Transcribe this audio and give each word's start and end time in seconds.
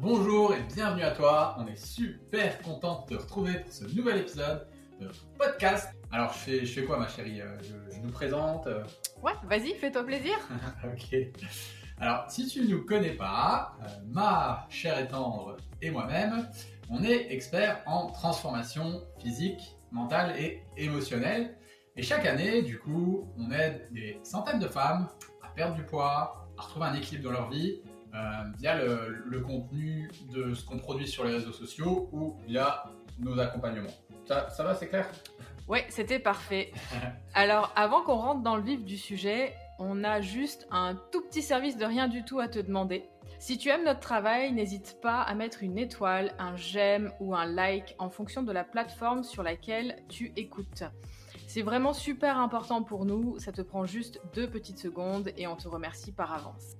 bonjour 0.00 0.54
et 0.54 0.62
bienvenue 0.74 1.02
à 1.02 1.10
toi. 1.12 1.56
On 1.58 1.66
est 1.66 1.76
super 1.76 2.60
content 2.62 3.04
de 3.08 3.16
te 3.16 3.20
retrouver 3.22 3.60
pour 3.60 3.72
ce 3.72 3.84
nouvel 3.94 4.18
épisode 4.18 4.66
de 5.00 5.06
notre 5.06 5.26
podcast. 5.38 5.88
Alors, 6.12 6.32
je 6.32 6.38
fais, 6.38 6.66
je 6.66 6.80
fais 6.80 6.86
quoi, 6.86 6.98
ma 6.98 7.08
chérie? 7.08 7.40
Euh, 7.40 7.56
je, 7.62 7.94
je 7.94 8.00
nous 8.00 8.10
présente. 8.10 8.66
euh, 8.66 8.82
Ouais, 9.22 9.32
vas-y, 9.44 9.74
fais-toi 9.74 10.04
plaisir. 10.04 10.36
ok. 10.84 11.16
Alors, 11.98 12.24
si 12.30 12.46
tu 12.48 12.62
ne 12.62 12.68
nous 12.68 12.84
connais 12.84 13.12
pas, 13.12 13.76
euh, 13.82 13.86
ma 14.08 14.66
chère 14.70 14.98
et 14.98 15.06
tendre 15.06 15.56
et 15.82 15.90
moi-même, 15.90 16.48
on 16.90 17.02
est 17.04 17.32
experts 17.32 17.82
en 17.86 18.06
transformation 18.10 19.02
physique, 19.20 19.76
mentale 19.92 20.34
et 20.38 20.62
émotionnelle. 20.76 21.56
Et 21.96 22.02
chaque 22.02 22.26
année, 22.26 22.62
du 22.62 22.78
coup, 22.78 23.28
on 23.38 23.50
aide 23.50 23.88
des 23.92 24.18
centaines 24.24 24.58
de 24.60 24.68
femmes 24.68 25.08
à 25.42 25.48
perdre 25.48 25.74
du 25.76 25.84
poids, 25.84 26.48
à 26.58 26.62
retrouver 26.62 26.86
un 26.86 26.94
équilibre 26.94 27.24
dans 27.24 27.32
leur 27.32 27.50
vie, 27.50 27.82
via 28.58 28.76
le, 28.82 29.24
le 29.26 29.40
contenu 29.40 30.10
de 30.32 30.54
ce 30.54 30.64
qu'on 30.64 30.78
produit 30.78 31.06
sur 31.06 31.24
les 31.24 31.34
réseaux 31.34 31.52
sociaux 31.52 32.08
ou 32.12 32.36
via 32.46 32.84
nos 33.18 33.38
accompagnements. 33.38 33.90
Ça, 34.26 34.48
ça 34.50 34.64
va, 34.64 34.74
c'est 34.74 34.88
clair? 34.88 35.08
Ouais, 35.68 35.86
c'était 35.88 36.18
parfait. 36.18 36.72
Alors, 37.34 37.72
avant 37.76 38.02
qu'on 38.02 38.16
rentre 38.16 38.42
dans 38.42 38.56
le 38.56 38.62
vif 38.62 38.84
du 38.84 38.96
sujet, 38.96 39.54
on 39.78 40.04
a 40.04 40.20
juste 40.20 40.66
un 40.70 40.94
tout 41.12 41.22
petit 41.22 41.42
service 41.42 41.76
de 41.76 41.84
rien 41.84 42.08
du 42.08 42.24
tout 42.24 42.40
à 42.40 42.48
te 42.48 42.58
demander. 42.58 43.04
Si 43.38 43.56
tu 43.56 43.70
aimes 43.70 43.84
notre 43.84 44.00
travail, 44.00 44.52
n'hésite 44.52 44.98
pas 45.00 45.22
à 45.22 45.34
mettre 45.34 45.62
une 45.62 45.78
étoile, 45.78 46.34
un 46.38 46.56
j'aime 46.56 47.10
ou 47.20 47.34
un 47.34 47.46
like 47.46 47.94
en 47.98 48.10
fonction 48.10 48.42
de 48.42 48.52
la 48.52 48.64
plateforme 48.64 49.24
sur 49.24 49.42
laquelle 49.42 50.02
tu 50.08 50.32
écoutes. 50.36 50.84
C'est 51.46 51.62
vraiment 51.62 51.94
super 51.94 52.36
important 52.38 52.82
pour 52.82 53.06
nous, 53.06 53.38
ça 53.38 53.50
te 53.50 53.62
prend 53.62 53.86
juste 53.86 54.20
deux 54.34 54.48
petites 54.48 54.78
secondes 54.78 55.30
et 55.38 55.46
on 55.46 55.56
te 55.56 55.68
remercie 55.68 56.12
par 56.12 56.34
avance. 56.34 56.76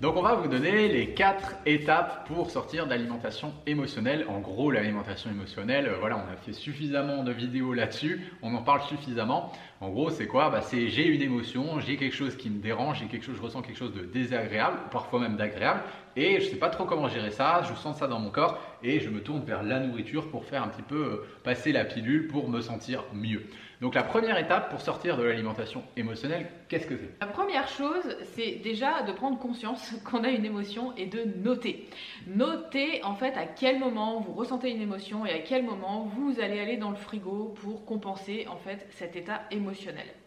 Donc 0.00 0.16
on 0.16 0.22
va 0.22 0.36
vous 0.36 0.46
donner 0.46 0.86
les 0.86 1.12
quatre 1.12 1.56
étapes 1.66 2.28
pour 2.28 2.52
sortir 2.52 2.86
d'alimentation 2.86 3.52
émotionnelle. 3.66 4.26
En 4.28 4.38
gros, 4.38 4.70
l'alimentation 4.70 5.28
émotionnelle, 5.28 5.88
euh, 5.88 5.96
voilà, 5.98 6.24
on 6.24 6.32
a 6.32 6.36
fait 6.36 6.52
suffisamment 6.52 7.24
de 7.24 7.32
vidéos 7.32 7.74
là-dessus, 7.74 8.30
on 8.40 8.54
en 8.54 8.62
parle 8.62 8.82
suffisamment. 8.82 9.50
En 9.80 9.90
gros, 9.90 10.10
c'est 10.10 10.26
quoi? 10.26 10.50
Bah, 10.50 10.60
C'est 10.60 10.88
j'ai 10.88 11.06
une 11.06 11.22
émotion, 11.22 11.78
j'ai 11.78 11.96
quelque 11.96 12.14
chose 12.14 12.36
qui 12.36 12.50
me 12.50 12.60
dérange, 12.60 12.98
j'ai 12.98 13.06
quelque 13.06 13.24
chose, 13.24 13.36
je 13.36 13.42
ressens 13.42 13.62
quelque 13.62 13.76
chose 13.76 13.94
de 13.94 14.00
désagréable, 14.00 14.76
parfois 14.90 15.20
même 15.20 15.36
d'agréable, 15.36 15.82
et 16.16 16.40
je 16.40 16.46
sais 16.46 16.56
pas 16.56 16.68
trop 16.68 16.84
comment 16.84 17.08
gérer 17.08 17.30
ça, 17.30 17.62
je 17.62 17.74
sens 17.74 17.98
ça 17.98 18.08
dans 18.08 18.18
mon 18.18 18.30
corps, 18.30 18.58
et 18.82 18.98
je 18.98 19.08
me 19.08 19.22
tourne 19.22 19.44
vers 19.44 19.62
la 19.62 19.78
nourriture 19.78 20.30
pour 20.30 20.44
faire 20.44 20.64
un 20.64 20.68
petit 20.68 20.82
peu 20.82 20.96
euh, 20.96 21.26
passer 21.44 21.70
la 21.70 21.84
pilule 21.84 22.26
pour 22.26 22.48
me 22.48 22.60
sentir 22.60 23.04
mieux. 23.12 23.44
Donc 23.80 23.94
la 23.94 24.02
première 24.02 24.36
étape 24.38 24.70
pour 24.70 24.80
sortir 24.80 25.16
de 25.16 25.22
l'alimentation 25.22 25.84
émotionnelle, 25.96 26.50
qu'est-ce 26.68 26.88
que 26.88 26.96
c'est? 26.96 27.14
La 27.20 27.28
première 27.28 27.68
chose, 27.68 28.16
c'est 28.34 28.56
déjà 28.56 29.02
de 29.02 29.12
prendre 29.12 29.38
conscience 29.38 29.94
qu'on 30.04 30.24
a 30.24 30.30
une 30.30 30.44
émotion 30.44 30.92
et 30.96 31.06
de 31.06 31.22
noter. 31.44 31.88
Notez 32.26 33.04
en 33.04 33.14
fait 33.14 33.36
à 33.36 33.46
quel 33.46 33.78
moment 33.78 34.18
vous 34.18 34.32
ressentez 34.32 34.70
une 34.70 34.82
émotion 34.82 35.24
et 35.24 35.30
à 35.30 35.38
quel 35.38 35.62
moment 35.62 36.10
vous 36.16 36.40
allez 36.40 36.58
aller 36.58 36.76
dans 36.76 36.90
le 36.90 36.96
frigo 36.96 37.54
pour 37.62 37.84
compenser 37.84 38.46
en 38.50 38.56
fait 38.56 38.88
cet 38.90 39.14
état 39.14 39.42
émotionnel. 39.52 39.67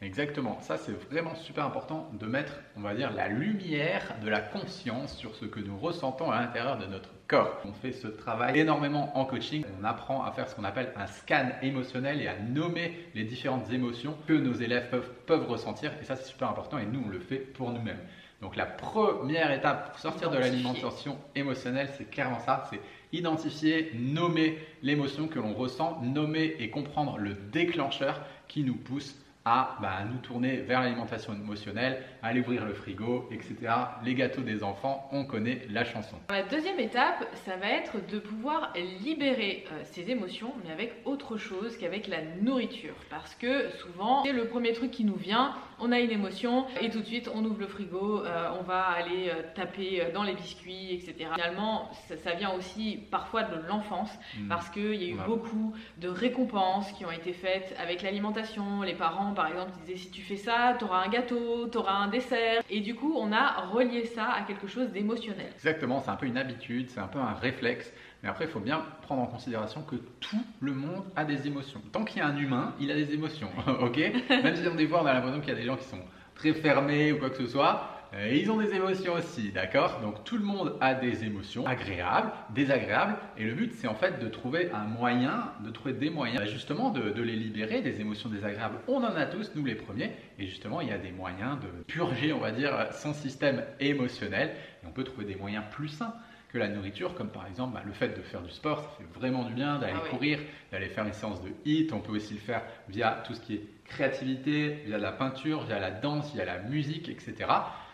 Exactement, 0.02 0.59
ça 0.61 0.78
c'est 0.78 0.92
vraiment 1.09 1.36
super 1.36 1.66
important 1.66 2.09
de 2.14 2.25
mettre, 2.25 2.53
on 2.75 2.81
va 2.81 2.95
dire, 2.95 3.11
la 3.14 3.28
lumière 3.28 4.16
de 4.23 4.30
la 4.30 4.39
conscience 4.39 5.17
sur 5.17 5.36
ce 5.36 5.45
que 5.45 5.59
nous 5.59 5.78
ressentons 5.78 6.31
à 6.31 6.42
l'intérieur 6.42 6.78
de 6.78 6.86
notre 6.86 7.09
corps. 7.28 7.61
On 7.66 7.73
fait 7.73 7.92
ce 7.92 8.08
travail 8.08 8.59
énormément 8.59 9.17
en 9.17 9.25
coaching, 9.25 9.64
on 9.80 9.83
apprend 9.83 10.23
à 10.23 10.31
faire 10.31 10.50
ce 10.50 10.56
qu'on 10.56 10.64
appelle 10.64 10.92
un 10.95 11.08
scan 11.08 11.50
émotionnel 11.61 12.22
et 12.22 12.28
à 12.28 12.38
nommer 12.38 13.08
les 13.16 13.23
différentes 13.23 13.72
émotions 13.72 14.16
que 14.28 14.33
nos 14.33 14.53
élèves 14.53 14.89
peuvent, 14.89 15.11
peuvent 15.25 15.48
ressentir. 15.48 15.92
Et 16.02 16.05
ça 16.05 16.16
c'est 16.16 16.30
super 16.30 16.50
important 16.50 16.78
et 16.78 16.86
nous 16.86 17.03
on 17.05 17.09
le 17.09 17.20
fait 17.20 17.38
pour 17.38 17.72
nous-mêmes. 17.72 18.00
Donc 18.42 18.55
la 18.55 18.66
première 18.66 19.52
étape 19.52 19.92
pour 19.92 20.00
sortir 20.00 20.31
de 20.31 20.38
l'alimentation 20.38 21.17
émotionnelle, 21.36 21.89
c'est 21.95 22.09
clairement 22.09 22.39
ça, 22.39 22.67
c'est 22.72 22.81
identifier, 23.14 23.92
nommer 23.94 24.58
l'émotion 24.81 25.28
que 25.28 25.39
l'on 25.39 25.53
ressent, 25.53 26.02
nommer 26.02 26.55
et 26.59 26.70
comprendre 26.70 27.17
le 27.20 27.36
déclencheur 27.36 28.20
qui 28.48 28.64
nous 28.64 28.76
pousse 28.76 29.16
à 29.43 29.77
bah, 29.81 30.03
nous 30.09 30.19
tourner 30.19 30.57
vers 30.57 30.81
l'alimentation 30.81 31.33
émotionnelle, 31.33 32.03
à 32.21 32.27
aller 32.27 32.41
ouvrir 32.41 32.63
le 32.65 32.73
frigo, 32.73 33.27
etc. 33.31 33.55
Les 34.03 34.13
gâteaux 34.13 34.41
des 34.41 34.63
enfants, 34.63 35.09
on 35.11 35.25
connaît 35.25 35.61
la 35.69 35.83
chanson. 35.83 36.15
La 36.29 36.43
deuxième 36.43 36.79
étape, 36.79 37.25
ça 37.45 37.57
va 37.57 37.67
être 37.67 38.05
de 38.07 38.19
pouvoir 38.19 38.71
libérer 39.03 39.65
euh, 39.71 39.81
ses 39.85 40.11
émotions, 40.11 40.53
mais 40.63 40.71
avec 40.71 40.93
autre 41.05 41.37
chose 41.37 41.75
qu'avec 41.77 42.07
la 42.07 42.21
nourriture. 42.41 42.93
Parce 43.09 43.33
que 43.35 43.69
souvent, 43.71 44.23
c'est 44.23 44.31
le 44.31 44.45
premier 44.45 44.73
truc 44.73 44.91
qui 44.91 45.03
nous 45.05 45.15
vient, 45.15 45.53
on 45.79 45.91
a 45.91 45.99
une 45.99 46.11
émotion, 46.11 46.65
et 46.79 46.91
tout 46.91 46.99
de 46.99 47.05
suite, 47.05 47.29
on 47.33 47.43
ouvre 47.43 47.59
le 47.59 47.67
frigo, 47.67 48.23
euh, 48.23 48.49
on 48.59 48.63
va 48.63 48.81
aller 48.83 49.29
euh, 49.29 49.41
taper 49.55 50.02
euh, 50.03 50.11
dans 50.13 50.21
les 50.23 50.33
biscuits, 50.35 50.93
etc. 50.93 51.29
Finalement, 51.33 51.89
ça, 52.08 52.15
ça 52.17 52.33
vient 52.35 52.52
aussi 52.53 52.99
parfois 53.09 53.41
de 53.43 53.55
l'enfance, 53.67 54.11
Mm. 54.39 54.47
parce 54.49 54.69
qu'il 54.69 54.93
y 54.95 55.05
a 55.05 55.08
eu 55.09 55.17
Ouais. 55.17 55.25
beaucoup 55.25 55.73
de 55.97 56.08
récompenses 56.08 56.91
qui 56.93 57.05
ont 57.05 57.11
été 57.11 57.33
faites 57.33 57.75
avec 57.81 58.02
l'alimentation. 58.03 58.81
Les 58.83 58.93
parents, 58.93 59.30
par 59.33 59.47
exemple, 59.47 59.71
disaient 59.83 59.97
si 59.97 60.11
tu 60.11 60.21
fais 60.21 60.36
ça, 60.36 60.75
tu 60.77 60.86
auras 60.86 61.05
un 61.05 61.09
gâteau, 61.09 61.67
tu 61.69 61.77
auras 61.77 61.93
un 61.93 62.08
dessert. 62.08 62.64
Et 62.69 62.81
du 62.81 62.95
coup, 62.95 63.14
on 63.17 63.31
a 63.31 63.61
relié 63.71 64.05
ça 64.05 64.30
à 64.31 64.42
quelque 64.43 64.67
chose 64.67 64.89
d'émotionnel. 64.89 65.52
Exactement, 65.55 65.99
c'est 65.99 66.11
un 66.11 66.15
peu 66.15 66.25
une 66.25 66.37
habitude, 66.37 66.89
c'est 66.89 66.99
un 66.99 67.08
peu 67.08 67.19
un 67.19 67.33
réflexe. 67.33 67.91
Mais 68.23 68.30
après, 68.30 68.45
il 68.45 68.52
faut 68.52 68.59
bien 68.59 68.83
prendre 69.02 69.21
en 69.21 69.25
considération 69.25 69.81
que 69.81 69.95
tout 70.20 70.43
le 70.59 70.73
monde 70.73 71.03
a 71.15 71.25
des 71.25 71.47
émotions. 71.47 71.81
Tant 71.91 72.03
qu'il 72.03 72.20
y 72.20 72.21
a 72.21 72.27
un 72.27 72.37
humain, 72.37 72.75
il 72.80 72.91
a 72.91 72.95
des 72.95 73.14
émotions, 73.14 73.49
ok? 73.81 73.97
Même 74.30 74.55
si 74.55 74.67
on 74.67 74.75
des 74.75 74.87
fois 74.87 75.02
on 75.02 75.05
a 75.05 75.14
l'impression 75.14 75.39
qu'il 75.39 75.49
y 75.49 75.58
a 75.58 75.59
des 75.59 75.65
gens 75.65 75.77
qui 75.77 75.86
sont 75.86 76.02
très 76.36 76.53
fermés 76.53 77.11
ou 77.11 77.17
quoi 77.17 77.30
que 77.30 77.37
ce 77.37 77.47
soit, 77.47 78.01
euh, 78.14 78.33
ils 78.33 78.52
ont 78.52 78.58
des 78.58 78.73
émotions 78.73 79.14
aussi, 79.14 79.52
d'accord? 79.52 80.02
Donc 80.02 80.23
tout 80.26 80.38
le 80.38 80.44
monde 80.44 80.76
a 80.82 80.94
des 80.94 81.23
émotions 81.23 81.66
agréables, 81.66 82.32
désagréables, 82.54 83.16
et 83.38 83.45
le 83.45 83.54
but 83.54 83.73
c'est 83.73 83.88
en 83.88 83.95
fait 83.95 84.20
de 84.20 84.27
trouver 84.27 84.70
un 84.73 84.83
moyen, 84.83 85.52
de 85.64 85.70
trouver 85.70 85.94
des 85.94 86.10
moyens 86.10 86.39
bah, 86.42 86.45
justement 86.45 86.89
de, 86.89 87.11
de 87.11 87.21
les 87.21 87.36
libérer, 87.36 87.82
des 87.82 88.02
émotions 88.02 88.30
désagréables. 88.30 88.80
On 88.88 88.98
en 88.98 89.16
a 89.16 89.26
tous, 89.26 89.52
nous 89.55 89.64
les 89.64 89.76
premiers, 89.76 90.11
et 90.39 90.45
justement 90.45 90.82
il 90.82 90.89
y 90.89 90.92
a 90.92 90.98
des 90.98 91.11
moyens 91.11 91.58
de 91.61 91.83
purger, 91.83 92.33
on 92.33 92.39
va 92.39 92.52
dire, 92.52 92.88
son 92.92 93.14
système 93.14 93.64
émotionnel, 93.80 94.52
et 94.83 94.88
on 94.88 94.92
peut 94.92 95.04
trouver 95.05 95.26
des 95.26 95.36
moyens 95.36 95.64
plus 95.71 95.88
sains 95.88 96.14
que 96.52 96.58
la 96.58 96.67
nourriture, 96.67 97.16
comme 97.16 97.30
par 97.30 97.48
exemple 97.48 97.76
bah, 97.76 97.82
le 97.86 97.94
fait 97.94 98.10
de 98.10 98.21
faire 98.21 98.42
du 98.42 98.52
sport, 98.52 98.82
ça 98.82 98.89
fait 98.98 99.20
vraiment 99.20 99.45
du 99.45 99.54
bien 99.54 99.80
d'aller 99.80 99.94
Ah 99.95 100.02
oui. 100.04 100.10
courir, 100.10 100.39
d'aller 100.73 100.89
faire 100.89 101.05
une 101.05 101.14
séance 101.14 101.42
de 101.42 101.50
HIIT. 101.64 101.88
On 101.94 102.00
peut 102.00 102.11
aussi 102.11 102.33
le 102.33 102.42
faire 102.42 102.61
via 102.89 103.23
tout 103.26 103.33
ce 103.33 103.39
qui 103.39 103.55
est 103.55 103.64
créativité, 103.86 104.82
via 104.86 104.98
la 104.98 105.14
peinture, 105.14 105.64
via 105.64 105.80
la 105.80 105.92
danse, 105.92 106.33
via 106.33 106.44
la 106.44 106.60
musique, 106.60 107.08
etc. 107.08 107.48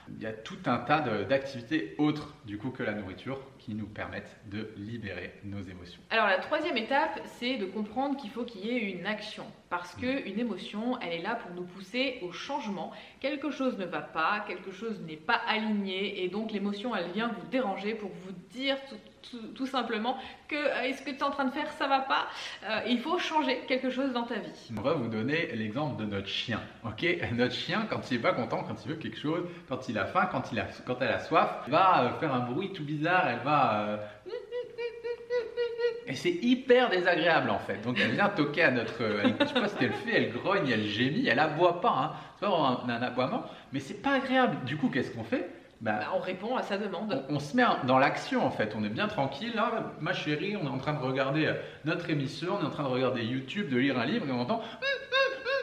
Il 0.10 0.22
y 0.22 0.26
a 0.26 0.34
tout 0.34 0.58
un 0.66 0.78
tas 0.78 1.02
d'activités 1.02 1.96
autres 1.98 2.34
du 2.46 2.58
coup 2.58 2.70
que 2.70 2.84
la 2.84 2.94
nourriture 2.94 3.40
qui 3.60 3.76
nous 3.76 3.88
permettent 3.88 4.38
de 4.46 4.70
libérer 4.78 5.34
nos 5.44 5.62
émotions. 5.62 6.02
Alors 6.10 6.28
la 6.28 6.38
troisième 6.38 6.78
étape, 6.78 7.20
c'est 7.26 7.58
de 7.58 7.66
comprendre 7.66 8.18
qu'il 8.18 8.30
faut 8.30 8.46
qu'il 8.46 8.66
y 8.66 8.70
ait 8.70 8.92
une 8.92 9.06
action. 9.06 9.46
Parce 9.70 9.94
que 9.96 10.28
une 10.28 10.40
émotion, 10.40 10.98
elle 11.02 11.14
est 11.14 11.22
là 11.22 11.36
pour 11.36 11.52
nous 11.52 11.66
pousser 11.66 12.20
au 12.22 12.32
changement. 12.32 12.92
Quelque 13.20 13.52
chose 13.52 13.78
ne 13.78 13.86
va 13.86 14.02
pas, 14.02 14.46
quelque 14.48 14.72
chose 14.72 15.02
n'est 15.02 15.18
pas 15.18 15.42
aligné, 15.48 16.24
et 16.24 16.30
donc 16.30 16.52
l'émotion, 16.52 16.96
elle 16.96 17.12
vient 17.12 17.28
vous 17.28 17.48
déranger 17.50 17.94
pour 17.94 18.10
vous 18.10 18.32
dire 18.52 18.78
tout, 18.88 18.96
tout- 19.56 19.66
simplement 19.68 20.18
que 20.48 20.56
euh, 20.56 20.82
est-ce 20.84 21.02
que 21.02 21.10
tu 21.12 21.18
es 21.18 21.24
en 21.24 21.32
train 21.32 21.46
de 21.46 21.52
faire, 21.52 21.70
ça 21.74 21.88
va 21.88 22.00
pas. 22.00 22.28
Euh, 22.64 22.80
il 22.88 23.00
faut 23.00 23.18
changer 23.20 23.60
quelque 23.68 23.90
chose 23.90 24.12
dans 24.14 24.24
ta 24.24 24.36
vie. 24.36 24.72
On 24.78 24.82
va 24.82 24.94
vous 24.94 25.08
donner 25.10 25.48
l'exemple 25.56 26.02
de 26.02 26.10
notre 26.10 26.28
chien. 26.28 26.62
Ok, 26.86 27.06
notre 27.34 27.54
chien, 27.54 27.86
quand 27.90 28.10
il 28.12 28.18
est 28.18 28.22
pas 28.22 28.34
content, 28.34 28.64
quand 28.64 28.84
il 28.86 28.90
veut 28.90 28.96
quelque 28.98 29.18
chose, 29.20 29.44
quand 29.68 29.90
il 29.90 29.98
a 29.98 30.06
faim, 30.06 30.28
quand, 30.32 30.52
il 30.52 30.60
a, 30.60 30.66
quand 30.86 30.98
elle 31.02 31.10
a 31.12 31.20
soif, 31.20 31.50
elle 31.66 31.72
va 31.72 32.04
euh, 32.04 32.20
faire 32.20 32.34
un 32.34 32.40
bruit 32.40 32.72
tout 32.74 32.84
bizarre. 32.84 33.28
Elle 33.28 33.40
va 33.44 34.00
et 36.10 36.16
c'est 36.16 36.32
hyper 36.32 36.90
désagréable 36.90 37.50
en 37.50 37.60
fait. 37.60 37.82
Donc 37.84 38.00
elle 38.00 38.12
vient 38.12 38.30
toquer 38.30 38.64
à 38.64 38.72
notre. 38.72 38.94
je 39.42 39.46
sais 39.46 39.54
pas 39.54 39.68
ce 39.68 39.76
qu'elle 39.76 39.92
fait, 39.92 40.12
elle 40.16 40.32
grogne, 40.32 40.70
elle 40.70 40.86
gémit, 40.86 41.28
elle 41.28 41.40
aboie 41.40 41.82
pas. 41.82 41.90
Hein. 41.98 42.12
C'est 42.40 42.46
pas 42.48 42.54
un, 42.56 42.90
un 42.90 43.02
aboiement, 43.02 43.44
mais 43.74 43.80
c'est 43.82 44.02
pas 44.02 44.14
agréable. 44.14 44.64
Du 44.66 44.78
coup, 44.78 44.90
qu'est-ce 44.90 45.12
qu'on 45.12 45.26
fait? 45.26 45.50
Bah, 45.80 46.00
Bah, 46.00 46.08
on 46.16 46.20
répond 46.20 46.56
à 46.56 46.64
sa 46.64 46.78
demande. 46.78 47.24
on, 47.30 47.36
on 47.36 47.40
se 47.40 47.56
met 47.56 47.64
dans 47.86 48.00
l'action 48.00 48.44
en 48.46 48.52
fait, 48.52 48.74
on 48.76 48.84
est 48.84 48.90
bien 48.90 49.08
tranquille 49.08 49.54
là, 49.56 49.94
ma 50.02 50.14
chérie, 50.14 50.56
on 50.56 50.66
est 50.66 50.70
en 50.70 50.80
train 50.80 50.94
de 50.94 51.00
regarder 51.00 51.46
euh, 51.46 51.54
notre 51.86 52.10
émission, 52.10 52.58
on 52.60 52.64
est 52.64 52.68
en 52.68 52.72
train 52.72 52.84
de 52.84 52.90
regarder 52.90 53.24
YouTube, 53.24 53.70
de 53.70 53.78
lire 53.78 54.00
un 54.00 54.06
livre 54.06 54.28
et 54.28 54.32
on 54.32 54.42
entend. 54.42 54.62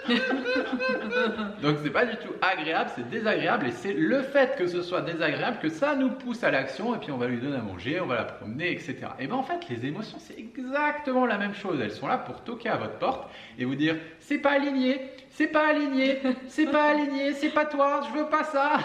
Donc 1.62 1.76
c'est 1.82 1.90
pas 1.90 2.04
du 2.04 2.16
tout 2.16 2.32
agréable, 2.42 2.90
c'est 2.94 3.08
désagréable 3.08 3.66
et 3.66 3.70
c'est 3.72 3.94
le 3.94 4.22
fait 4.22 4.54
que 4.56 4.66
ce 4.66 4.82
soit 4.82 5.00
désagréable 5.00 5.58
que 5.60 5.70
ça 5.70 5.94
nous 5.96 6.10
pousse 6.10 6.44
à 6.44 6.50
l'action 6.50 6.94
et 6.94 6.98
puis 6.98 7.10
on 7.10 7.16
va 7.16 7.26
lui 7.26 7.38
donner 7.38 7.56
à 7.56 7.62
manger, 7.62 8.00
on 8.00 8.06
va 8.06 8.16
la 8.16 8.24
promener, 8.24 8.70
etc. 8.70 8.96
Et 9.18 9.26
ben 9.26 9.36
en 9.36 9.42
fait 9.42 9.66
les 9.70 9.86
émotions 9.86 10.18
c'est 10.20 10.38
exactement 10.38 11.24
la 11.26 11.38
même 11.38 11.54
chose, 11.54 11.80
elles 11.80 11.90
sont 11.90 12.06
là 12.06 12.18
pour 12.18 12.42
toquer 12.42 12.68
à 12.68 12.76
votre 12.76 12.98
porte 12.98 13.30
et 13.58 13.64
vous 13.64 13.74
dire 13.76 13.96
c'est 14.20 14.38
pas 14.38 14.52
aligné, 14.52 15.00
c'est 15.30 15.48
pas 15.48 15.68
aligné, 15.68 16.20
c'est 16.48 16.70
pas 16.70 16.90
aligné, 16.90 17.32
c'est 17.32 17.50
pas 17.50 17.64
toi, 17.64 18.02
je 18.08 18.18
veux 18.18 18.28
pas 18.28 18.44
ça. 18.44 18.78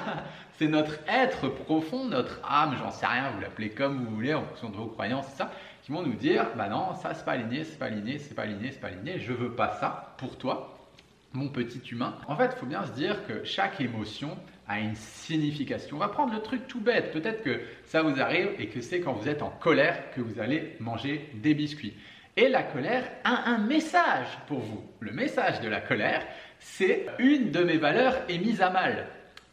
C'est 0.59 0.67
notre 0.67 0.99
être 1.07 1.47
profond, 1.47 2.03
notre 2.03 2.41
âme, 2.43 2.75
j'en 2.77 2.91
sais 2.91 3.05
rien, 3.05 3.31
vous 3.33 3.39
l'appelez 3.39 3.69
comme 3.69 4.03
vous 4.03 4.13
voulez 4.13 4.33
en 4.33 4.43
fonction 4.43 4.69
de 4.69 4.75
vos 4.75 4.87
croyances, 4.87 5.25
c'est 5.29 5.37
ça, 5.37 5.53
qui 5.83 5.93
vont 5.93 6.03
nous 6.03 6.15
dire, 6.15 6.47
bah 6.57 6.67
non, 6.67 6.95
ça 6.95 7.13
c'est 7.13 7.23
pas 7.23 7.31
aligné, 7.31 7.63
c'est 7.63 7.79
pas 7.79 7.85
aligné, 7.85 8.17
c'est 8.19 8.35
pas 8.35 8.41
aligné, 8.41 8.69
c'est 8.73 8.81
pas 8.81 8.87
aligné, 8.87 9.19
je 9.19 9.31
veux 9.31 9.53
pas 9.53 9.77
ça 9.79 10.15
pour 10.17 10.37
toi. 10.37 10.77
mon 11.31 11.47
petit 11.47 11.79
humain. 11.89 12.17
En 12.27 12.35
fait, 12.35 12.51
il 12.53 12.59
faut 12.59 12.65
bien 12.65 12.85
se 12.85 12.91
dire 12.91 13.25
que 13.25 13.45
chaque 13.45 13.79
émotion 13.79 14.37
a 14.67 14.81
une 14.81 14.95
signification. 14.95 15.95
On 15.95 15.99
va 15.99 16.09
prendre 16.09 16.33
le 16.33 16.41
truc 16.41 16.67
tout 16.67 16.81
bête. 16.81 17.13
Peut-être 17.13 17.41
que 17.41 17.61
ça 17.85 18.01
vous 18.01 18.19
arrive 18.19 18.49
et 18.59 18.67
que 18.67 18.81
c'est 18.81 18.99
quand 18.99 19.13
vous 19.13 19.29
êtes 19.29 19.41
en 19.41 19.51
colère 19.51 20.11
que 20.11 20.19
vous 20.19 20.41
allez 20.41 20.75
manger 20.81 21.29
des 21.35 21.53
biscuits. 21.53 21.93
Et 22.35 22.49
la 22.49 22.63
colère 22.63 23.05
a 23.23 23.49
un 23.49 23.59
message 23.59 24.27
pour 24.47 24.59
vous. 24.59 24.83
Le 24.99 25.13
message 25.13 25.61
de 25.61 25.69
la 25.69 25.79
colère, 25.79 26.21
c'est 26.59 27.05
une 27.17 27.51
de 27.51 27.63
mes 27.63 27.77
valeurs 27.77 28.17
est 28.27 28.39
mise 28.39 28.61
à 28.61 28.71
mal. 28.71 29.07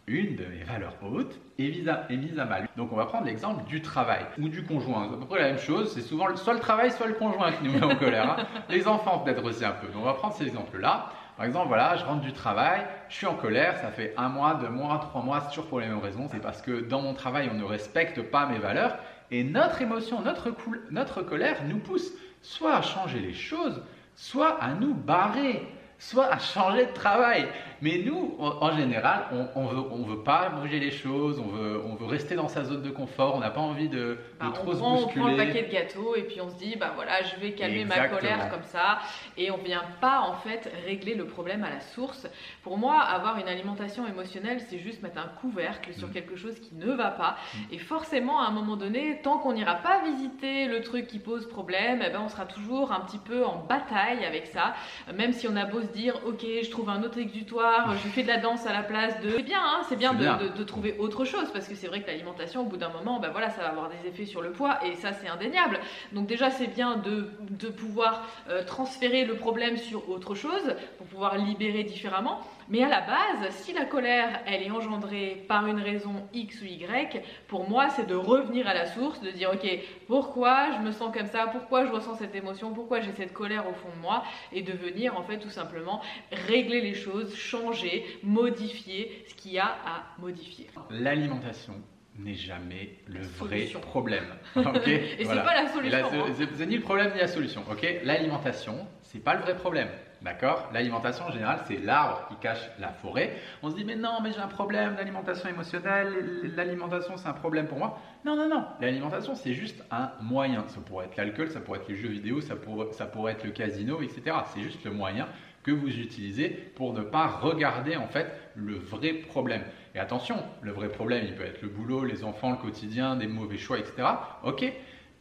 Une 0.08 0.37
de 0.37 0.44
mes 0.44 0.62
valeurs 0.62 0.94
hautes 1.03 1.37
est 1.58 1.69
mise 1.69 1.88
à, 1.88 2.06
est 2.08 2.17
mise 2.17 2.38
à 2.38 2.44
mal. 2.44 2.69
Donc 2.76 2.93
on 2.93 2.97
va 2.97 3.06
prendre 3.06 3.26
l'exemple 3.26 3.64
du 3.64 3.82
travail 3.82 4.25
ou 4.38 4.49
du 4.49 4.62
conjoint. 4.62 5.08
C'est 5.08 5.17
à 5.17 5.19
peu 5.19 5.26
près 5.26 5.41
la 5.41 5.49
même 5.49 5.58
chose. 5.58 5.93
C'est 5.93 6.00
souvent 6.00 6.35
soit 6.37 6.55
le 6.55 6.61
travail, 6.61 6.93
soit 6.93 7.08
le 7.08 7.14
conjoint 7.14 7.50
qui 7.50 7.64
nous 7.64 7.73
met 7.73 7.82
en 7.82 7.97
colère. 7.97 8.38
Hein. 8.38 8.47
Les 8.70 8.87
enfants 8.87 9.19
peut-être 9.19 9.43
aussi 9.43 9.64
un 9.64 9.73
peu. 9.73 9.88
Donc 9.88 10.03
on 10.03 10.05
va 10.05 10.14
prendre 10.14 10.35
ces 10.35 10.44
exemples-là. 10.44 11.11
Par 11.37 11.44
exemple, 11.44 11.67
voilà, 11.67 11.97
je 11.97 12.05
rentre 12.05 12.20
du 12.20 12.32
travail, 12.32 12.87
je 13.08 13.17
suis 13.17 13.26
en 13.26 13.35
colère, 13.35 13.76
ça 13.79 13.91
fait 13.91 14.14
un 14.17 14.29
mois, 14.29 14.55
deux 14.55 14.69
mois, 14.69 15.00
trois 15.00 15.23
mois, 15.23 15.41
c'est 15.41 15.49
toujours 15.49 15.67
pour 15.67 15.81
les 15.81 15.88
mêmes 15.88 15.99
raisons. 15.99 16.29
C'est 16.31 16.41
parce 16.41 16.62
que 16.62 16.82
dans 16.82 17.02
mon 17.02 17.12
travail, 17.12 17.50
on 17.52 17.56
ne 17.56 17.64
respecte 17.64 18.23
pas 18.23 18.47
mes 18.47 18.59
valeurs. 18.59 18.97
Et 19.32 19.43
notre 19.43 19.82
émotion, 19.82 20.20
notre, 20.23 20.50
notre 20.93 21.23
colère 21.23 21.64
nous 21.69 21.79
pousse 21.79 22.12
soit 22.43 22.76
à 22.76 22.82
changer 22.82 23.19
les 23.19 23.35
choses, 23.35 23.82
soit 24.14 24.62
à 24.62 24.73
nous 24.75 24.94
barrer 24.94 25.67
soit 25.99 26.26
à 26.26 26.38
changer 26.38 26.87
de 26.87 26.93
travail. 26.93 27.49
Mais 27.82 28.02
nous, 28.05 28.34
en, 28.38 28.76
général, 28.76 29.26
on 29.55 29.64
ne 29.64 29.69
veut, 29.69 29.82
on 29.90 30.02
veut 30.02 30.23
pas 30.23 30.49
bouger 30.49 30.81
les 30.81 30.90
choses, 30.90 31.38
on 31.38 31.49
veut, 31.49 31.82
on 31.84 31.94
veut 31.94 32.06
rester 32.06 32.34
dans 32.34 32.49
sa 32.49 32.64
zone 32.64 32.82
de 32.82 32.90
confort, 32.90 33.34
on 33.37 33.40
n'a 33.40 33.50
pas 33.50 33.61
envie 33.61 33.88
de, 33.88 34.19
bah, 34.40 34.46
trop 34.55 34.73
se 34.73 34.81
bousculer. 34.81 35.20
On 35.20 35.20
prend 35.20 35.28
le 35.28 35.37
paquet 35.37 35.62
de 35.62 35.73
gâteaux 35.73 36.17
et 36.17 36.23
puis 36.23 36.40
on 36.40 36.49
se 36.49 36.56
dit, 36.56 36.76
bah 36.76 36.93
voilà, 36.94 37.23
je 37.23 37.37
vais 37.40 37.52
calmer 37.52 37.84
ma 37.84 38.08
colère 38.08 38.49
comme 38.50 38.62
ça. 38.62 38.99
Et 39.37 39.50
on 39.50 39.58
ne 39.58 39.62
vient 39.62 39.84
pas 40.00 40.20
en 40.20 40.34
fait 40.34 40.70
régler 40.87 41.14
le 41.14 41.26
problème 41.26 41.64
à 41.64 41.70
la 41.70 41.81
source. 41.81 42.26
Pour 42.62 42.78
moi, 42.78 43.00
avoir 43.00 43.38
une 43.38 43.49
alimentation 43.49 44.06
émotionnelle, 44.06 44.61
c'est 44.61 44.78
juste 44.78 45.02
mettre 45.02 45.19
un 45.19 45.28
couvercle 45.40 45.93
sur 45.94 46.08
mm. 46.08 46.12
quelque 46.12 46.37
chose 46.37 46.58
qui 46.61 46.75
ne 46.75 46.93
va 46.93 47.11
pas. 47.11 47.37
Mm. 47.55 47.58
Et 47.75 47.78
forcément, 47.78 48.40
à 48.40 48.46
un 48.46 48.52
moment 48.52 48.76
donné, 48.76 49.20
tant 49.23 49.38
qu'on 49.38 49.52
n'ira 49.52 49.76
pas 49.76 50.02
visiter 50.02 50.67
le 50.67 50.81
truc 50.82 51.06
qui 51.06 51.19
pose 51.19 51.49
problème, 51.49 52.02
eh 52.05 52.11
ben, 52.11 52.23
on 52.25 52.28
sera 52.28 52.46
toujours 52.46 52.93
un 52.93 53.00
petit 53.00 53.19
peu 53.19 53.44
en 53.44 53.56
bataille 53.56 54.25
avec 54.25 54.46
ça. 54.46 54.75
Même 55.14 55.32
si 55.32 55.46
on 55.49 55.56
a 55.56 55.64
beau 55.64 55.82
se 55.82 55.88
dire, 55.88 56.14
ok, 56.26 56.44
je 56.62 56.70
trouve 56.70 56.88
un 56.88 57.02
autre 57.02 57.19
exutoire, 57.19 57.65
je 58.02 58.08
fais 58.08 58.22
de 58.22 58.28
la 58.28 58.38
danse 58.38 58.66
à 58.66 58.72
la 58.72 58.82
place 58.82 59.20
de. 59.20 59.30
C'est 59.30 59.42
bien, 59.42 59.60
hein, 59.60 59.82
c'est 59.88 59.96
bien, 59.96 60.14
de, 60.14 60.64
trouver 60.64 60.96
autre 60.98 61.24
chose 61.24 61.50
parce 61.52 61.68
que 61.68 61.74
c'est 61.74 61.86
vrai 61.86 62.02
que 62.02 62.06
l'alimentation, 62.08 62.62
au 62.62 62.64
bout 62.64 62.76
d'un 62.76 62.88
moment, 62.88 63.20
ben 63.20 63.30
voilà, 63.30 63.50
ça 63.50 63.62
va 63.62 63.68
avoir 63.68 63.88
des 63.88 64.08
effets 64.08 64.26
sur 64.26 64.42
le 64.42 64.50
poids 64.50 64.84
et 64.84 64.94
ça, 64.96 65.12
c'est 65.12 65.28
indéniable. 65.28 65.80
Donc 66.12 66.26
déjà, 66.26 66.50
c'est 66.50 66.66
bien 66.66 66.96
de, 66.96 67.68
pouvoir 67.68 68.26
euh, 68.48 68.64
transférer 68.64 69.24
le 69.24 69.36
problème 69.36 69.76
sur 69.76 70.08
autre 70.08 70.34
chose 70.34 70.74
pour 70.98 71.06
pouvoir 71.06 71.36
libérer 71.36 71.84
différemment. 71.84 72.40
Mais 72.68 72.82
à 72.82 72.88
la 72.88 73.00
base, 73.00 73.50
si 73.50 73.72
la 73.72 73.84
colère, 73.84 74.40
elle 74.46 74.62
est 74.62 74.70
engendrée 74.70 75.44
par 75.48 75.66
une 75.66 75.80
raison 75.80 76.14
X 76.34 76.62
ou 76.62 76.64
Y, 76.64 77.22
pour 77.46 77.68
moi, 77.68 77.88
c'est 77.90 78.06
de 78.06 78.14
revenir 78.14 78.66
à 78.66 78.74
la 78.74 78.86
source, 78.86 79.20
de 79.20 79.30
dire, 79.30 79.50
ok, 79.52 79.66
pourquoi 80.06 80.72
je 80.72 80.82
me 80.82 80.90
sens 80.90 81.14
comme 81.16 81.26
ça, 81.26 81.46
pourquoi 81.46 81.86
je 81.86 81.92
ressens 81.92 82.16
cette 82.16 82.34
émotion, 82.34 82.72
pourquoi 82.72 83.00
j'ai 83.00 83.12
cette 83.12 83.32
colère 83.32 83.68
au 83.68 83.72
fond 83.72 83.88
de 83.94 84.00
moi, 84.00 84.24
et 84.52 84.62
de 84.62 84.72
venir, 84.72 85.16
en 85.16 85.22
fait, 85.22 85.38
tout 85.38 85.50
simplement 85.50 86.00
régler 86.32 86.80
les 86.80 86.94
choses, 86.94 87.36
changer, 87.36 88.04
modifier 88.22 89.24
ce 89.28 89.34
qu'il 89.34 89.52
y 89.52 89.58
a 89.58 89.66
à 89.66 90.20
modifier. 90.20 90.68
L'alimentation 90.90 91.74
n'est 92.18 92.34
jamais 92.34 92.96
le 93.06 93.20
vrai 93.20 93.66
problème. 93.80 94.24
et 94.56 95.24
c'est 95.24 95.26
pas 95.26 95.62
la 95.62 95.68
solution. 95.68 95.98
Hein. 95.98 96.46
C'est 96.56 96.66
ni 96.66 96.76
le 96.76 96.82
problème 96.82 97.12
ni 97.12 97.20
la 97.20 97.28
solution. 97.28 97.62
Ok, 97.70 97.86
l'alimentation, 98.04 98.86
c'est 99.02 99.22
pas 99.22 99.34
le 99.34 99.42
vrai 99.42 99.56
problème. 99.56 99.88
D'accord? 100.22 100.70
L'alimentation 100.72 101.26
en 101.26 101.30
général, 101.30 101.60
c'est 101.66 101.76
l'arbre 101.76 102.26
qui 102.28 102.36
cache 102.36 102.70
la 102.78 102.88
forêt. 102.88 103.36
On 103.62 103.70
se 103.70 103.76
dit, 103.76 103.84
mais 103.84 103.96
non, 103.96 104.20
mais 104.22 104.32
j'ai 104.32 104.40
un 104.40 104.48
problème 104.48 104.94
d'alimentation 104.96 105.48
émotionnelle, 105.48 106.12
l'alimentation 106.56 107.16
c'est 107.16 107.28
un 107.28 107.34
problème 107.34 107.66
pour 107.66 107.78
moi. 107.78 107.98
Non, 108.24 108.34
non, 108.34 108.48
non. 108.48 108.64
L'alimentation 108.80 109.34
c'est 109.34 109.52
juste 109.52 109.84
un 109.90 110.10
moyen. 110.20 110.64
Ça 110.68 110.80
pourrait 110.80 111.06
être 111.06 111.16
l'alcool, 111.16 111.50
ça 111.50 111.60
pourrait 111.60 111.80
être 111.80 111.88
les 111.88 111.96
jeux 111.96 112.08
vidéo, 112.08 112.40
ça 112.40 112.56
pourrait, 112.56 112.92
ça 112.92 113.06
pourrait 113.06 113.32
être 113.32 113.44
le 113.44 113.50
casino, 113.50 114.00
etc. 114.00 114.36
C'est 114.54 114.62
juste 114.62 114.84
le 114.84 114.90
moyen 114.90 115.28
que 115.62 115.70
vous 115.72 115.98
utilisez 115.98 116.48
pour 116.76 116.92
ne 116.92 117.02
pas 117.02 117.26
regarder 117.26 117.96
en 117.96 118.06
fait 118.06 118.32
le 118.54 118.74
vrai 118.74 119.12
problème. 119.12 119.62
Et 119.94 119.98
attention, 119.98 120.36
le 120.62 120.70
vrai 120.70 120.88
problème, 120.88 121.24
il 121.26 121.34
peut 121.34 121.44
être 121.44 121.60
le 121.60 121.68
boulot, 121.68 122.04
les 122.04 122.22
enfants, 122.22 122.52
le 122.52 122.56
quotidien, 122.56 123.16
des 123.16 123.26
mauvais 123.26 123.58
choix, 123.58 123.78
etc. 123.78 124.08
Ok, 124.44 124.64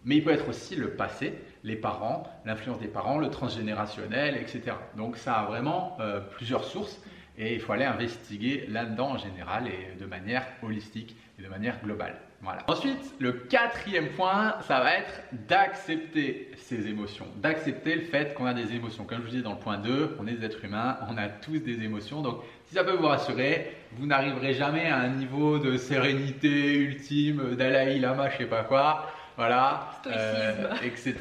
mais 0.06 0.18
il 0.18 0.24
peut 0.24 0.31
être 0.31 0.48
aussi 0.48 0.75
le 0.75 0.92
passé, 0.92 1.34
les 1.63 1.75
parents, 1.75 2.24
l'influence 2.46 2.80
des 2.80 2.88
parents, 2.88 3.18
le 3.18 3.30
transgénérationnel, 3.30 4.38
etc. 4.38 4.78
Donc 4.96 5.18
ça 5.18 5.34
a 5.34 5.46
vraiment 5.46 5.98
euh, 6.00 6.22
plusieurs 6.22 6.63
sources 6.63 7.02
et 7.38 7.56
il 7.56 7.60
faut 7.60 7.74
aller 7.74 7.86
investiguer 7.86 8.66
là-dedans 8.69 9.12
en 9.12 9.18
général 9.18 9.68
et 9.68 10.00
de 10.00 10.06
manière 10.06 10.46
holistique 10.63 11.18
et 11.38 11.44
de 11.44 11.50
manière 11.50 11.81
globale. 11.84 12.16
Voilà. 12.42 12.63
Ensuite, 12.68 13.16
le 13.19 13.31
quatrième 13.31 14.10
point, 14.10 14.56
ça 14.68 14.80
va 14.80 14.94
être 14.94 15.24
d'accepter 15.48 16.52
ses 16.57 16.88
émotions, 16.88 17.25
d'accepter 17.38 17.96
le 17.96 18.02
fait 18.02 18.36
qu'on 18.36 18.46
a 18.46 18.54
des 18.54 18.74
émotions. 18.74 19.04
Comme 19.04 19.19
je 19.19 19.24
vous 19.24 19.30
disais 19.30 19.42
dans 19.42 19.54
le 19.54 19.60
point 19.60 19.80
2, 19.80 20.18
on 20.19 20.28
est 20.28 20.34
des 20.34 20.46
êtres 20.46 20.63
humains, 20.63 20.98
on 21.10 21.18
a 21.18 21.28
tous 21.28 21.57
des 21.60 21.81
émotions. 21.84 22.22
Donc, 22.22 22.42
si 22.66 22.75
ça 22.75 22.84
peut 22.84 22.96
vous 22.96 23.07
rassurer, 23.07 23.75
vous 23.94 24.06
n'arriverez 24.06 24.54
jamais 24.54 24.86
à 24.86 24.98
un 24.98 25.10
niveau 25.10 25.57
de 25.57 25.75
sérénité 25.75 26.75
ultime, 26.75 27.56
Dalai 27.56 27.98
Lama, 27.98 28.30
je 28.30 28.38
sais 28.38 28.46
pas 28.46 28.63
quoi 28.63 29.07
voilà, 29.38 29.90
euh, 30.08 30.74
etc. 30.82 31.16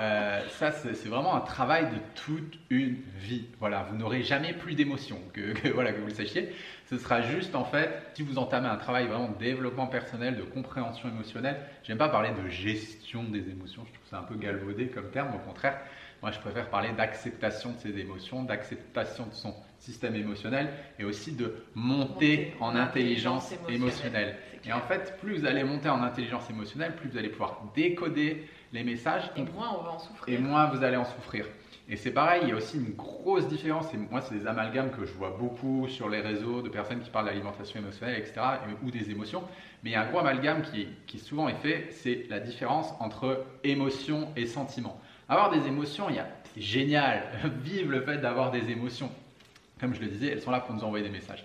Euh, 0.00 0.40
ça, 0.50 0.72
c'est 0.72 1.08
vraiment 1.08 1.36
un 1.36 1.40
travail 1.40 1.86
de 1.86 1.98
toute 2.14 2.58
une 2.70 2.96
vie. 3.18 3.46
Voilà, 3.60 3.86
vous 3.88 3.96
n'aurez 3.96 4.22
jamais 4.22 4.52
plus 4.52 4.74
d'émotions, 4.74 5.20
que, 5.32 5.68
voilà, 5.72 5.92
que 5.92 6.00
vous 6.00 6.08
le 6.08 6.14
sachiez. 6.14 6.52
Ce 6.90 6.98
sera 6.98 7.22
juste, 7.22 7.54
en 7.54 7.64
fait, 7.64 7.90
si 8.14 8.22
vous 8.22 8.38
entamez 8.38 8.68
un 8.68 8.76
travail 8.76 9.06
vraiment 9.06 9.28
de 9.28 9.38
développement 9.38 9.86
personnel, 9.86 10.36
de 10.36 10.42
compréhension 10.42 11.08
émotionnelle, 11.08 11.56
j'aime 11.84 11.98
pas 11.98 12.08
parler 12.08 12.30
de 12.30 12.48
gestion 12.48 13.22
des 13.24 13.48
émotions, 13.48 13.84
je 13.86 13.92
trouve 13.94 14.08
ça 14.10 14.18
un 14.18 14.24
peu 14.24 14.34
galvaudé 14.34 14.88
comme 14.88 15.10
terme, 15.10 15.34
au 15.34 15.38
contraire, 15.38 15.78
moi, 16.20 16.30
je 16.30 16.38
préfère 16.38 16.68
parler 16.68 16.92
d'acceptation 16.92 17.72
de 17.72 17.78
ses 17.78 17.98
émotions, 17.98 18.44
d'acceptation 18.44 19.26
de 19.26 19.34
son 19.34 19.54
système 19.82 20.14
émotionnel 20.14 20.68
et 20.98 21.04
aussi 21.04 21.32
de 21.32 21.54
monter, 21.74 22.54
en 22.60 22.76
intelligence, 22.76 23.52
émotionnelle. 23.68 24.36
Et 24.64 24.72
en 24.72 24.80
fait, 24.80 25.18
plus 25.20 25.38
vous 25.38 25.46
allez 25.46 25.64
monter 25.64 25.88
en 25.88 26.02
intelligence 26.02 26.48
émotionnelle, 26.48 26.94
plus 26.94 27.10
vous 27.10 27.18
allez 27.18 27.28
pouvoir 27.28 27.62
décoder 27.74 28.46
les 28.72 28.84
messages. 28.84 29.28
Et 29.36 29.42
moins 29.42 29.76
on 29.78 29.82
va 29.82 29.90
en 29.90 29.98
souffrir. 29.98 30.34
Et 30.34 30.40
moins 30.40 30.66
vous 30.66 30.84
allez 30.84 30.96
en 30.96 31.04
souffrir. 31.04 31.46
Et 31.88 31.96
c'est 31.96 32.12
pareil, 32.12 32.42
il 32.44 32.50
y 32.50 32.52
a 32.52 32.56
aussi 32.56 32.76
une 32.76 32.94
grosse 32.94 33.48
différence, 33.48 33.92
et 33.92 33.96
moi 33.96 34.20
c'est 34.20 34.36
des 34.38 34.46
amalgames 34.46 34.92
que 34.92 35.04
je 35.04 35.12
vois 35.12 35.36
beaucoup 35.36 35.88
sur 35.88 36.08
les 36.08 36.20
réseaux 36.20 36.62
de 36.62 36.68
personnes 36.68 37.00
qui 37.00 37.10
parlent 37.10 37.26
d'alimentation 37.26 37.80
émotionnelle, 37.80 38.20
etc., 38.20 38.40
ou 38.84 38.90
des 38.92 39.10
émotions, 39.10 39.42
mais 39.82 39.90
il 39.90 39.92
y 39.94 39.96
a 39.96 40.02
un 40.02 40.08
gros 40.08 40.20
amalgame 40.20 40.62
qui, 40.62 40.86
qui 41.08 41.18
souvent 41.18 41.48
est 41.48 41.56
fait, 41.56 41.88
c'est 41.90 42.26
la 42.30 42.38
différence 42.38 42.94
entre 43.00 43.44
émotion 43.64 44.28
et 44.36 44.46
sentiment. 44.46 45.00
Avoir 45.28 45.50
des 45.50 45.66
émotions, 45.66 46.06
c'est 46.54 46.60
génial. 46.60 47.24
Vive 47.62 47.90
le 47.90 48.00
fait 48.02 48.18
d'avoir 48.18 48.52
des 48.52 48.70
émotions. 48.70 49.10
Comme 49.82 49.94
je 49.94 50.00
le 50.00 50.06
disais, 50.06 50.28
elles 50.28 50.40
sont 50.40 50.52
là 50.52 50.60
pour 50.60 50.76
nous 50.76 50.84
envoyer 50.84 51.04
des 51.04 51.10
messages. 51.10 51.44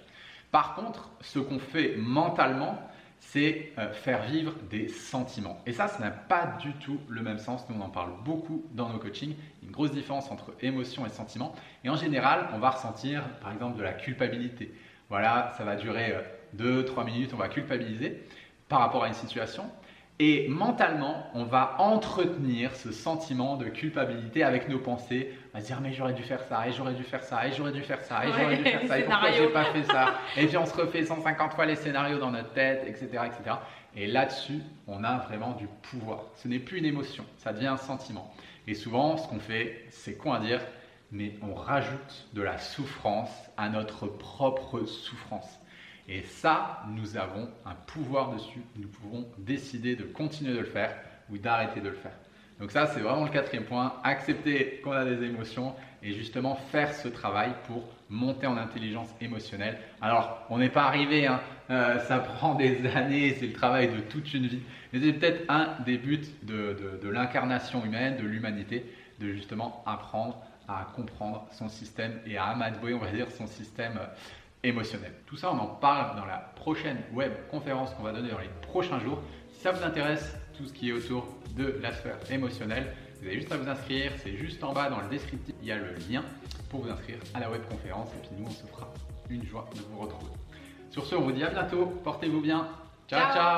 Par 0.52 0.76
contre, 0.76 1.10
ce 1.22 1.40
qu'on 1.40 1.58
fait 1.58 1.96
mentalement, 1.98 2.80
c'est 3.20 3.74
euh, 3.80 3.92
faire 3.92 4.22
vivre 4.28 4.54
des 4.70 4.90
sentiments. 4.90 5.60
Et 5.66 5.74
ça, 5.74 5.88
ça 5.88 5.98
n'a 6.00 6.12
pas 6.12 6.46
du 6.62 6.72
tout 6.74 7.00
le 7.10 7.24
même 7.24 7.40
sens. 7.40 7.66
Nous, 7.68 7.76
on 7.76 7.84
en 7.84 7.90
parle 7.90 8.12
beaucoup 8.24 8.64
dans 8.74 8.90
nos 8.90 9.00
coachings. 9.00 9.34
Une 9.64 9.72
grosse 9.72 9.90
différence 9.90 10.30
entre 10.30 10.54
émotion 10.62 11.04
et 11.08 11.10
sentiment. 11.10 11.56
Et 11.84 11.90
en 11.90 11.96
général, 11.96 12.48
on 12.54 12.60
va 12.60 12.70
ressentir, 12.70 13.24
par 13.42 13.52
exemple, 13.52 13.76
de 13.76 13.82
la 13.82 13.94
culpabilité. 13.94 14.72
Voilà, 15.10 15.52
ça 15.58 15.64
va 15.64 15.76
durer 15.76 16.14
2-3 16.56 16.62
euh, 16.62 17.04
minutes, 17.06 17.32
on 17.34 17.38
va 17.38 17.50
culpabiliser 17.50 18.24
par 18.70 18.82
rapport 18.82 19.04
à 19.04 19.08
une 19.08 19.16
situation. 19.16 19.64
Et 20.20 20.48
mentalement, 20.50 21.28
on 21.36 21.44
va 21.44 21.76
entretenir 21.78 22.76
ce 22.76 22.92
sentiment 22.92 23.56
de 23.56 23.66
culpabilité 23.66 24.44
avec 24.44 24.68
nos 24.68 24.80
pensées. 24.80 25.32
On 25.54 25.58
va 25.58 25.62
se 25.62 25.68
dire 25.68 25.80
mais 25.80 25.94
j'aurais 25.94 26.14
dû 26.14 26.24
faire 26.24 26.42
ça, 26.42 26.68
et 26.68 26.72
j'aurais 26.72 26.96
dû 26.96 27.04
faire 27.04 27.24
ça, 27.24 27.48
et 27.48 27.52
j'aurais 27.52 27.72
dû 27.72 27.84
faire 27.84 28.02
ça, 28.02 28.26
et 28.26 28.32
j'aurais 28.32 28.58
dû 28.58 28.64
faire 28.64 28.88
ça, 28.88 28.98
et 28.98 29.04
pourquoi 29.06 29.32
j'ai 29.32 29.48
pas 29.50 29.66
fait 29.66 29.84
ça? 29.84 30.16
Et 30.36 30.48
puis 30.48 30.58
on 30.58 30.66
se 30.66 30.76
refait 30.76 31.04
150 31.04 31.54
fois 31.54 31.68
les 31.68 31.76
scénarios 31.76 32.18
dans 32.18 32.32
notre 32.32 32.52
tête, 32.54 32.84
etc. 32.88 33.26
etc. 33.28 33.58
Et 33.96 34.08
là-dessus, 34.08 34.62
on 34.88 35.04
a 35.04 35.18
vraiment 35.18 35.52
du 35.54 35.68
pouvoir. 35.84 36.24
Ce 36.36 36.48
n'est 36.48 36.60
plus 36.60 36.80
une 36.80 36.86
émotion, 36.86 37.24
ça 37.38 37.54
devient 37.54 37.68
un 37.68 37.78
sentiment. 37.78 38.34
Et 38.66 38.74
souvent, 38.74 39.18
ce 39.18 39.28
qu'on 39.28 39.40
fait, 39.40 39.86
c'est 39.92 40.18
quoi 40.18 40.38
à 40.38 40.40
dire 40.40 40.62
Mais 41.12 41.36
on 41.44 41.54
rajoute 41.54 42.28
de 42.34 42.42
la 42.42 42.58
souffrance 42.58 43.32
à 43.56 43.70
notre 43.70 44.08
propre 44.08 44.84
souffrance. 44.86 45.60
Et 46.08 46.24
ça, 46.24 46.84
nous 46.90 47.18
avons 47.18 47.50
un 47.66 47.76
pouvoir 47.86 48.34
dessus. 48.34 48.62
Nous 48.78 48.88
pouvons 48.88 49.28
décider 49.38 49.96
de 49.96 50.04
continuer 50.04 50.54
de 50.54 50.60
le 50.60 50.66
faire 50.66 50.96
ou 51.30 51.38
d'arrêter 51.38 51.82
de 51.82 51.90
le 51.90 51.96
faire. 51.96 52.16
Donc 52.60 52.72
ça, 52.72 52.88
c'est 52.88 53.02
vraiment 53.02 53.26
le 53.26 53.30
quatrième 53.30 53.66
point. 53.66 53.94
Accepter 54.04 54.82
qu'on 54.84 54.92
a 54.92 55.06
des 55.06 55.24
émotions 55.24 55.76
et 56.02 56.14
justement 56.14 56.56
faire 56.56 56.94
ce 56.94 57.08
travail 57.08 57.52
pour 57.68 57.84
monter 58.10 58.48
en 58.48 58.58
intelligence 58.58 59.10
émotionnelle. 59.22 59.78
Alors, 60.02 60.46
on 60.50 60.58
n'est 60.58 60.70
pas 60.70 60.86
arrivé, 60.86 61.28
hein. 61.28 61.42
euh, 61.70 62.00
ça 62.00 62.20
prend 62.38 62.56
des 62.56 62.88
années, 62.88 63.36
c'est 63.40 63.48
le 63.48 63.54
travail 63.54 63.90
de 63.90 64.00
toute 64.00 64.34
une 64.34 64.48
vie. 64.48 64.62
Mais 64.94 65.02
c'est 65.02 65.14
peut-être 65.14 65.44
un 65.50 65.76
des 65.86 65.98
buts 65.98 66.26
de, 66.44 67.00
de 67.02 67.10
l'incarnation 67.10 67.84
humaine, 67.86 68.18
de 68.18 68.24
l'humanité, 68.24 68.86
de 69.20 69.32
justement 69.34 69.84
apprendre 69.86 70.42
à 70.68 70.88
comprendre 70.96 71.48
son 71.52 71.70
système 71.70 72.20
et 72.26 72.38
à 72.38 72.46
amadouer, 72.46 72.94
on 72.94 73.00
va 73.00 73.12
dire, 73.12 73.30
son 73.32 73.48
système 73.48 73.98
euh, 73.98 74.06
émotionnel. 74.64 75.14
Tout 75.26 75.38
ça, 75.38 75.52
on 75.52 75.58
en 75.58 75.68
parle 75.68 76.18
dans 76.18 76.26
la 76.26 76.38
prochaine 76.38 76.98
web 77.14 77.32
conférence 77.50 77.94
qu'on 77.94 78.04
va 78.04 78.12
donner 78.12 78.30
dans 78.30 78.40
les 78.40 78.50
prochains 78.62 79.00
jours. 79.00 79.22
Si 79.52 79.62
ça 79.62 79.72
vous 79.72 79.84
intéresse, 79.84 80.36
tout 80.58 80.66
ce 80.66 80.74
qui 80.74 80.90
est 80.90 80.94
autour 80.94 81.28
de 81.56 81.80
la 81.82 81.94
sphère 81.94 82.18
émotionnelle, 82.30 82.94
vous 83.20 83.28
avez 83.28 83.36
juste 83.36 83.52
à 83.52 83.58
vous 83.58 83.68
inscrire, 83.68 84.12
c'est 84.24 84.36
juste 84.36 84.64
en 84.64 84.74
bas 84.74 84.90
dans 84.90 85.02
le 85.02 85.08
descriptif, 85.10 85.56
il 85.62 85.68
y 85.68 85.72
a 85.72 85.78
le 85.78 85.96
lien 86.10 86.24
pour 86.70 86.82
vous 86.82 86.90
inscrire 86.90 87.18
à 87.34 87.40
la 87.40 87.50
web 87.50 87.62
conférence 87.70 88.10
et 88.14 88.28
puis 88.28 88.30
nous 88.38 88.48
on 88.48 88.52
se 88.52 88.66
fera 88.68 88.94
une 89.30 89.46
joie 89.46 89.68
de 89.76 89.82
vous 89.82 90.00
retrouver. 90.00 90.32
Sur 90.92 91.06
ce, 91.06 91.16
on 91.16 91.22
vous 91.22 91.32
dit 91.32 91.44
à 91.44 91.50
bientôt, 91.50 91.86
portez-vous 92.04 92.42
bien. 92.42 92.68
ciao. 93.08 93.22
Ciao. 93.22 93.34
ciao 93.34 93.48